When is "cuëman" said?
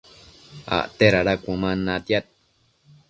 1.43-1.79